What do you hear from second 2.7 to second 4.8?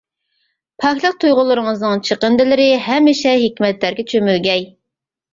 ھەمىشە ھېكمەتلەرگە چۆمۈلگەي.